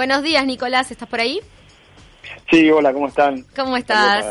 [0.00, 1.40] Buenos días, Nicolás, ¿estás por ahí?
[2.48, 3.44] Sí, hola, ¿cómo están?
[3.56, 4.24] ¿Cómo estás?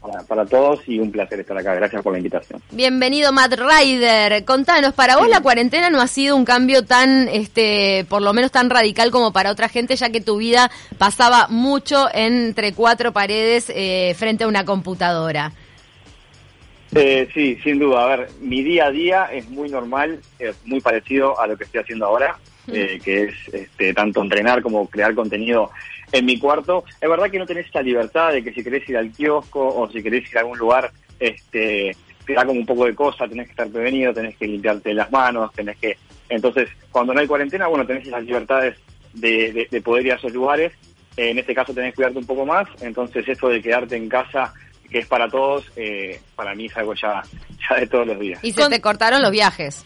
[0.00, 1.72] Para, para, todos y un placer estar acá.
[1.76, 2.60] Gracias por la invitación.
[2.72, 4.44] Bienvenido, Matt Ryder.
[4.44, 8.50] Contanos, para vos la cuarentena no ha sido un cambio tan, este, por lo menos
[8.50, 10.68] tan radical como para otra gente, ya que tu vida
[10.98, 15.52] pasaba mucho entre cuatro paredes eh, frente a una computadora.
[16.94, 18.04] Eh, sí, sin duda.
[18.04, 21.64] A ver, mi día a día es muy normal, es muy parecido a lo que
[21.64, 22.38] estoy haciendo ahora.
[22.72, 25.70] Eh, que es este, tanto entrenar como crear contenido
[26.12, 26.84] en mi cuarto.
[26.98, 29.90] Es verdad que no tenés esa libertad de que si querés ir al kiosco o
[29.90, 31.94] si querés ir a algún lugar, este,
[32.24, 35.12] te da como un poco de cosa, tenés que estar prevenido, tenés que limpiarte las
[35.12, 35.98] manos, tenés que...
[36.30, 38.78] Entonces, cuando no hay cuarentena, bueno, tenés esas libertades
[39.12, 40.72] de, de, poder ir a esos lugares.
[41.18, 44.54] en este caso tenés que cuidarte un poco más, entonces eso de quedarte en casa
[44.94, 47.20] que es para todos, eh, para mí es algo ya,
[47.68, 48.38] ya de todos los días.
[48.44, 49.84] Y se te cortaron los viajes.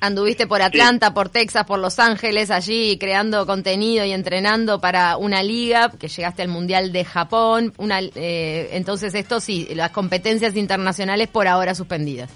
[0.00, 5.44] Anduviste por Atlanta, por Texas, por Los Ángeles, allí creando contenido y entrenando para una
[5.44, 7.72] liga, que llegaste al Mundial de Japón.
[7.76, 12.28] Una, eh, entonces, esto sí, las competencias internacionales por ahora suspendidas.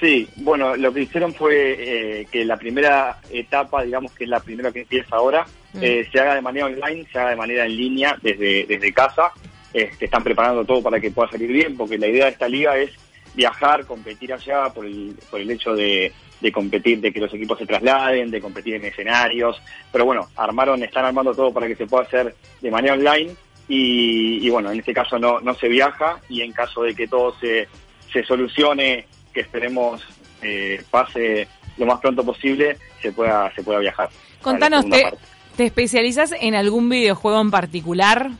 [0.00, 4.40] Sí, bueno, lo que hicieron fue eh, que la primera etapa, digamos que es la
[4.40, 5.78] primera que empieza ahora, mm.
[5.80, 9.30] eh, se haga de manera online, se haga de manera en línea desde, desde casa.
[9.72, 12.76] Este, están preparando todo para que pueda salir bien, porque la idea de esta liga
[12.76, 12.90] es
[13.34, 17.58] viajar, competir allá por el, por el hecho de, de competir, de que los equipos
[17.58, 19.60] se trasladen, de competir en escenarios,
[19.92, 23.34] pero bueno, armaron, están armando todo para que se pueda hacer de manera online
[23.68, 27.38] y, bueno, en este caso no, no se viaja y en caso de que todo
[27.38, 27.68] se,
[28.12, 30.02] se solucione, que esperemos
[30.42, 34.08] eh, pase lo más pronto posible, se pueda, se pueda viajar.
[34.42, 35.12] Contanos, ¿te,
[35.56, 38.30] ¿te especializas en algún videojuego en particular?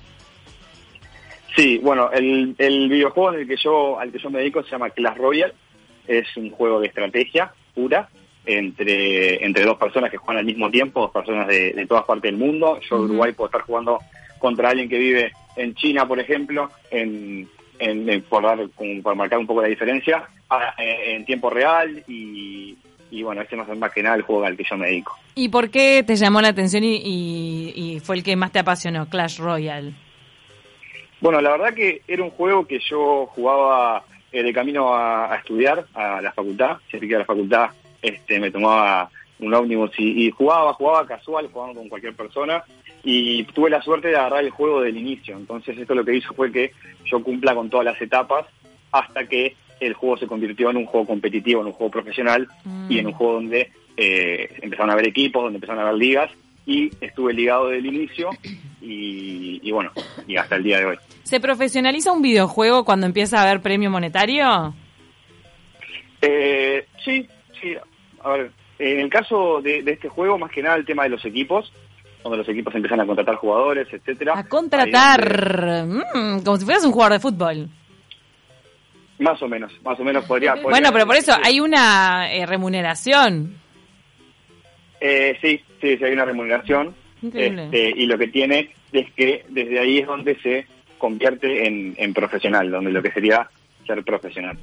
[1.57, 4.71] Sí, bueno, el, el videojuego en el que yo, al que yo me dedico se
[4.71, 5.55] llama Clash Royale,
[6.07, 8.09] es un juego de estrategia pura
[8.47, 12.39] entre, entre dos personas que juegan al mismo tiempo, dos personas de, todas partes del
[12.39, 12.79] mundo.
[12.89, 13.99] Yo en Uruguay puedo estar jugando
[14.39, 17.49] contra alguien que vive en China, por ejemplo, en,
[17.79, 18.59] en, por, dar,
[19.03, 20.29] por marcar un poco la diferencia,
[20.79, 22.77] en tiempo real y,
[23.11, 25.17] y bueno, ese no es más que nada el juego al que yo me dedico.
[25.35, 29.09] ¿Y por qué te llamó la atención y, y, fue el que más te apasionó,
[29.09, 29.93] Clash Royale?
[31.21, 35.85] Bueno, la verdad que era un juego que yo jugaba eh, de camino a, estudiar
[35.95, 37.71] a la facultad, siempre que a la facultad
[38.01, 42.63] este, me tomaba un ómnibus y, jugaba, jugaba casual, jugando con cualquier persona
[43.03, 45.37] y tuve la suerte de agarrar el juego del inicio.
[45.37, 46.73] Entonces esto lo que hizo fue que
[47.05, 48.47] yo cumpla con todas las etapas
[48.93, 52.49] hasta que el juego se convirtió en un juego competitivo, en un juego profesional
[52.89, 56.31] y en un juego donde eh, empezaron a haber equipos, donde empezaron a haber ligas
[56.67, 58.31] y estuve ligado del inicio
[58.81, 59.93] y, bueno,
[60.27, 60.99] y hasta el día de hoy.
[61.23, 64.75] ¿Se profesionaliza un videojuego cuando empieza a haber premio monetario?
[66.23, 67.29] Eh, sí,
[67.61, 67.75] sí.
[68.23, 71.25] A ver, en el caso de, este juego, más que nada el tema de los
[71.25, 71.73] equipos,
[72.23, 74.39] donde los equipos empiezan a contratar jugadores, etcétera.
[74.39, 77.69] A contratar, mm, como si fueras un jugador de fútbol.
[79.19, 80.55] Más o menos, más o menos podría.
[80.55, 83.55] bueno, pero por eso hay una eh, remuneración.
[84.99, 86.95] Eh, sí, sí, sí, hay una remuneración.
[87.23, 90.67] Este, y lo que tiene es que desde ahí es donde se
[90.99, 93.49] convierte en, profesional, donde lo que sería
[93.87, 94.57] ser profesional.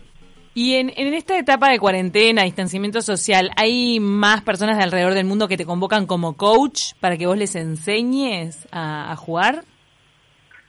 [0.53, 5.25] Y en, en, esta etapa de cuarentena, distanciamiento social, ¿hay más personas de alrededor del
[5.25, 9.65] mundo que te convocan como coach para que vos les enseñes a, jugar?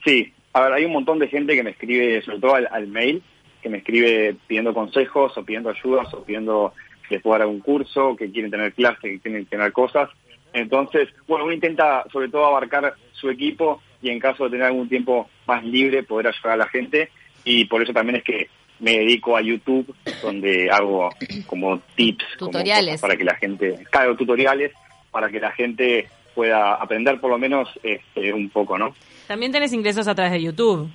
[0.05, 3.23] Sí, a ver, hay un montón de gente que me escribe, sobre todo al, mail,
[3.63, 6.75] que me escribe pidiendo consejos o pidiendo ayudas o pidiendo
[7.09, 10.11] que les pueda dar un curso, que quieren tener clases, que quieren tener cosas.
[10.53, 14.89] Entonces, bueno, uno intenta sobre todo abarcar su equipo y en caso de tener algún
[14.89, 17.11] tiempo más libre poder ayudar a la gente.
[17.45, 18.49] Y por eso también es que
[18.81, 21.11] me dedico a YouTube donde hago
[21.47, 23.01] como tips tutoriales.
[23.01, 24.73] para que la gente haga tutoriales
[25.11, 28.95] para que la gente pueda aprender por lo menos este, un poco no
[29.27, 30.89] también tenés ingresos a través de YouTube.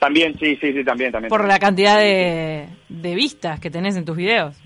[0.00, 1.28] También sí sí sí también también.
[1.28, 4.60] Por la cantidad de, de vistas que tenés en tus videos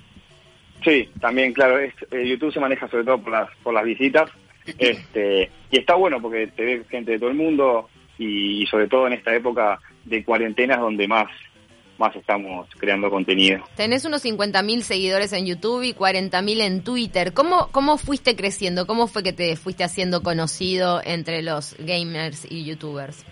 [0.85, 4.31] Sí, también, claro, eh, YouTube se maneja sobre todo por las, por las visitas,
[4.79, 7.89] este, y está bueno porque te ve gente de todo el mundo
[8.19, 11.29] y, sobre todo en esta época de cuarentenas donde más,
[11.99, 13.65] más estamos creando contenido.
[13.77, 17.33] Tenés unos 50.000 seguidores en YouTube y 40.000 en Twitter.
[17.33, 18.87] ¿Cómo, ¿Cómo fuiste creciendo?
[18.87, 23.25] ¿Cómo fue que te fuiste haciendo conocido entre los gamers y youtubers?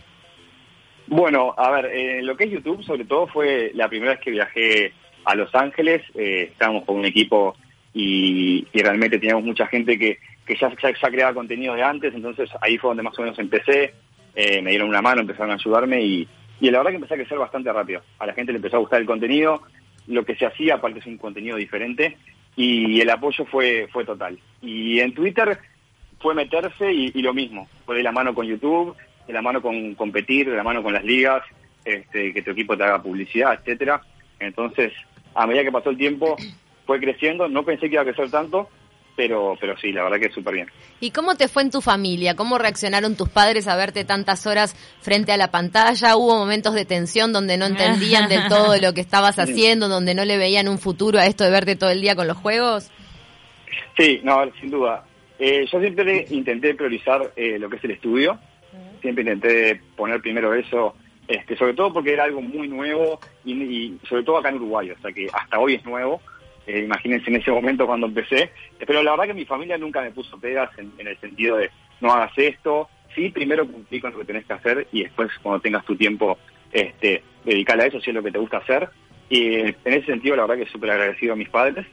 [1.09, 4.31] Bueno, a ver, eh, lo que es YouTube sobre todo fue la primera vez que
[4.33, 4.93] viajé
[5.27, 7.57] a Los Ángeles, eh, estábamos con un equipo
[7.93, 12.79] y, realmente teníamos mucha gente que, que ya, ya, creaba contenido de antes, entonces ahí
[12.79, 13.95] fue donde más o menos empecé,
[14.35, 16.29] eh, me dieron una mano, empezaron a ayudarme y,
[16.61, 18.03] y la verdad que empecé a crecer bastante rápido.
[18.19, 19.63] A la gente le empezó a gustar el contenido,
[20.07, 22.17] lo que se hacía, aparte es un contenido diferente,
[22.55, 24.39] y el apoyo fue, fue total.
[24.63, 25.59] Y en Twitter
[26.21, 28.97] fue meterse y, lo mismo, fue de la mano con YouTube,
[29.27, 31.43] de la mano con competir, de la mano con las ligas,
[31.85, 34.01] este, que tu equipo te haga publicidad, etcétera.
[34.39, 34.93] Entonces,
[35.37, 36.37] a medida que pasó el tiempo,
[36.87, 38.69] fue creciendo, no pensé que iba a crecer tanto,
[39.17, 40.69] pero, pero sí, la verdad que es súper bien.
[41.01, 42.37] ¿Y cómo te fue en tu familia?
[42.37, 46.17] ¿Cómo reaccionaron tus padres a verte tantas horas frente a la pantalla?
[46.17, 50.25] ¿Hubo momentos de tensión donde no entendían del todo lo que estabas haciendo, donde no
[50.25, 52.91] le veían un futuro a esto de verte todo el día con los juegos?
[53.99, 55.05] Sí, no, sin duda.
[55.39, 58.39] Eh, yo siempre intenté priorizar eh, lo que es el estudio,
[59.01, 60.95] siempre intenté poner primero eso,
[61.29, 64.91] este, sobre todo porque era algo muy nuevo y, y sobre todo acá en Uruguay,
[64.91, 66.21] o sea que hasta hoy es nuevo
[66.67, 68.51] eh, imagínense en ese momento cuando empecé.
[68.85, 71.71] Pero la verdad que mi familia nunca me puso pegas en, el sentido de
[72.01, 72.89] no hagas esto.
[73.15, 76.37] Sí, primero cumplí con lo que tenés que hacer y después cuando tengas tu tiempo,
[76.73, 78.89] este, dedicarle a eso si es lo que te gusta hacer.
[79.29, 81.87] Y en ese sentido, la verdad que súper agradecido a mis padres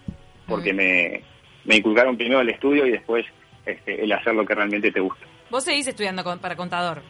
[0.47, 1.23] porque me,
[1.63, 3.25] me inculcaron primero el estudio y después
[3.65, 5.25] este, el hacer lo que realmente te gusta.
[5.49, 7.01] ¿Vos seguís estudiando para contador?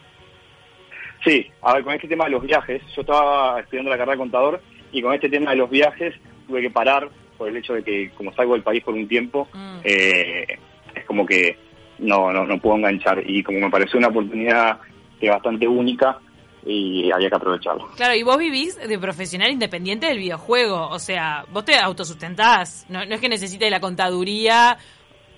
[1.24, 4.18] Sí, a ver, con este tema de los viajes, yo estaba estudiando la carrera de
[4.18, 4.60] contador
[4.92, 6.14] y con este tema de los viajes
[6.46, 9.48] tuve que parar por el hecho de que como salgo del país por un tiempo,
[9.52, 9.78] mm.
[9.84, 10.58] eh,
[10.94, 11.56] es como que
[11.98, 13.22] no, no, no puedo enganchar.
[13.26, 14.78] Y como me pareció una oportunidad
[15.18, 16.18] que bastante única,
[16.66, 17.88] y había que aprovecharlo.
[17.96, 23.04] Claro, y vos vivís de profesional independiente del videojuego, o sea, vos te autosustentás, no,
[23.04, 24.78] no es que necesites la contaduría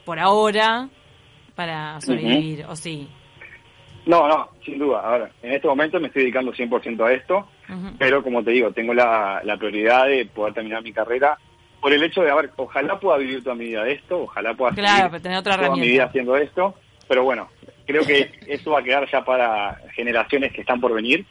[0.04, 0.88] por ahora
[1.54, 3.08] para sobrevivir, ¿o sí?
[4.06, 5.00] No, no, sin duda.
[5.00, 7.48] Ahora, en este momento me estoy dedicando 100% a esto,
[7.98, 11.36] pero como te digo, tengo la, la prioridad de poder terminar mi carrera
[11.80, 14.54] por el hecho de, a ver, ojalá pueda vivir toda mi vida de esto, ojalá
[14.54, 16.74] pueda claro, tener otra toda mi vida haciendo esto,
[17.06, 17.48] pero bueno,
[17.86, 21.24] creo que eso va a quedar ya para generaciones que están por venir,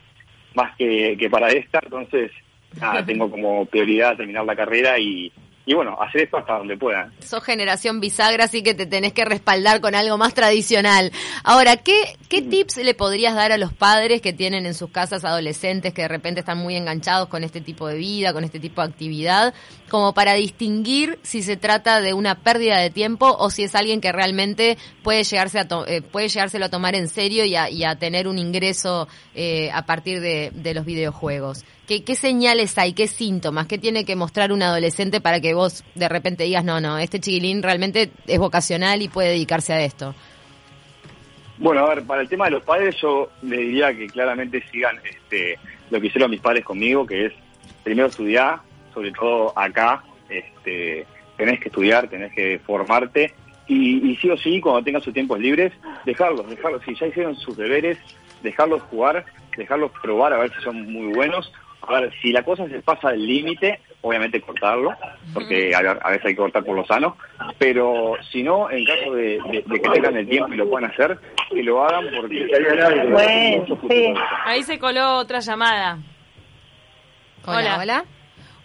[0.54, 2.32] más que, que para esta, entonces
[2.80, 5.32] nada, tengo como prioridad terminar la carrera y,
[5.66, 7.12] y bueno, hacer esto hasta donde pueda.
[7.20, 11.12] Sos generación bisagra, así que te tenés que respaldar con algo más tradicional.
[11.44, 15.24] Ahora, ¿qué, qué tips le podrías dar a los padres que tienen en sus casas
[15.24, 18.82] adolescentes que de repente están muy enganchados con este tipo de vida, con este tipo
[18.82, 19.54] de actividad,
[19.90, 24.02] como para distinguir si se trata de una pérdida de tiempo o si es alguien
[24.02, 28.28] que realmente puede llegarse a eh, puede llegárselo a tomar en serio y a, tener
[28.28, 31.64] un ingreso eh, a partir de, de los videojuegos?
[31.88, 32.92] ¿Qué, ¿Qué señales hay?
[32.92, 33.68] ¿Qué síntomas?
[33.68, 37.22] ¿Qué tiene que mostrar un adolescente para que vos de repente digas, no, no, este
[37.22, 40.14] chiquilín realmente es vocacional y puede dedicarse a esto?
[41.58, 45.00] Bueno, a ver, para el tema de los padres yo le diría que claramente sigan
[45.04, 45.58] este,
[45.90, 47.34] lo que hicieron mis padres conmigo, que es
[47.84, 48.60] primero estudiar,
[48.94, 51.06] sobre todo acá, este,
[51.38, 53.34] tenés que estudiar, tenés que formarte
[53.68, 55.74] y, y sí o sí, cuando tengan sus tiempos libres,
[56.06, 57.98] dejarlos, dejarlos, si ya hicieron sus deberes,
[58.44, 59.26] dejarlos jugar,
[59.58, 61.52] dejarlos probar a ver si son muy buenos.
[61.82, 64.92] A ver, si la cosa se pasa del límite, obviamente cortarlo,
[65.34, 67.18] porque a, veces hay que cortar por lo sano,
[67.58, 71.18] pero si no, en caso de, que tengan el tiempo y lo puedan hacer,
[71.50, 72.48] que lo hagan porque...
[73.10, 73.80] Bueno,
[74.46, 75.98] Ahí se coló otra llamada.
[77.46, 78.06] Hola, hola.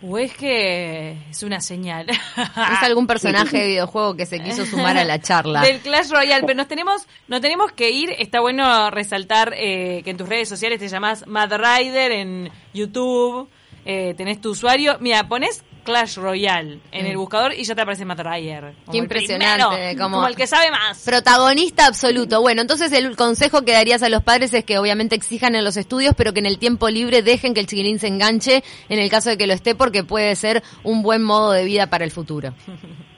[0.03, 2.07] O es que es una señal.
[2.37, 5.61] Es algún personaje de videojuego que se quiso sumar a la charla.
[5.61, 8.15] Del Clash Royale, pero nos tenemos, nos tenemos que ir.
[8.19, 13.49] Está bueno resaltar eh, que en tus redes sociales te llamas Mad Rider en YouTube.
[13.85, 14.97] Eh, tenés tu usuario.
[15.01, 17.19] Mira, pones Clash Royale en el mm.
[17.19, 18.75] buscador y ya te aparece Matt Ryer.
[18.91, 19.97] Qué impresionante.
[19.97, 21.05] como, el que sabe más.
[21.05, 22.41] Protagonista absoluto.
[22.41, 25.77] Bueno, entonces el consejo que darías a los padres es que obviamente exijan en los
[25.77, 29.11] estudios, pero que en el tiempo libre dejen que el chiquilín se enganche en el
[29.11, 32.11] caso de que lo esté, porque puede ser un buen modo de vida para el
[32.11, 32.55] futuro.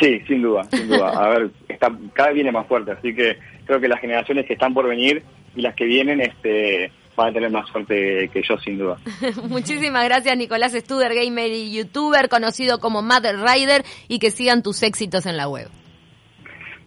[0.00, 1.10] Sí, sin duda, sin duda.
[1.10, 3.36] A ver, está, cada vez viene más fuerte, así que
[3.66, 5.22] creo que las generaciones que están por venir
[5.54, 8.98] y las que vienen, este van a tener más suerte que yo, sin duda.
[9.48, 14.82] Muchísimas gracias, Nicolás Studer, gamer y youtuber, conocido como Mother Rider, y que sigan tus
[14.82, 15.68] éxitos en la web.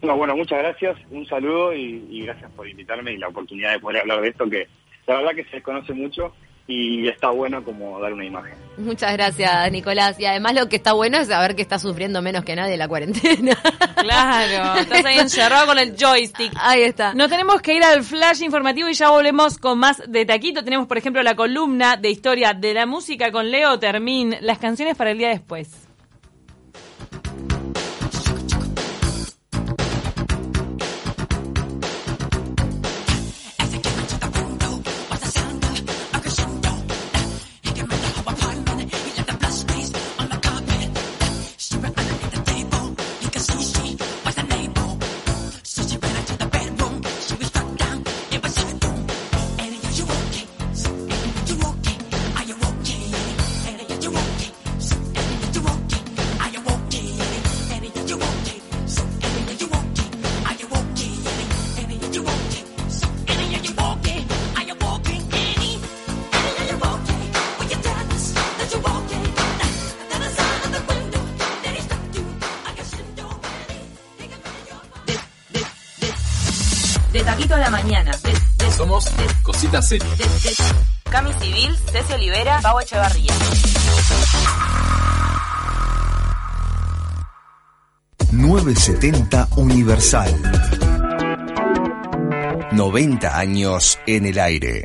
[0.02, 3.80] No, bueno, muchas gracias, un saludo y, y gracias por invitarme y la oportunidad de
[3.80, 4.68] poder hablar de esto, que
[5.06, 6.34] la verdad que se desconoce mucho
[6.68, 8.54] y está bueno como dar una imagen.
[8.76, 10.18] Muchas gracias, Nicolás.
[10.18, 12.88] Y además lo que está bueno es saber que está sufriendo menos que nadie la
[12.88, 13.56] cuarentena.
[13.96, 16.52] Claro, estás ahí encerrado con el joystick.
[16.60, 17.12] Ahí está.
[17.14, 20.62] Nos tenemos que ir al flash informativo y ya volvemos con más de Taquito.
[20.62, 24.96] Tenemos, por ejemplo, la columna de historia de la música con Leo Termín, las canciones
[24.96, 25.85] para el día después.
[77.76, 78.10] Mañana.
[78.74, 79.04] Somos
[79.42, 80.06] Cositas City.
[81.10, 83.34] Cami Civil, Ceci Olivera, Pau Echevarría.
[88.32, 90.42] 970 Universal.
[92.72, 94.82] 90 años en el aire.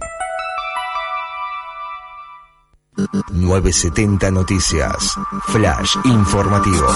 [3.32, 5.16] 970 Noticias.
[5.48, 6.88] Flash informativo.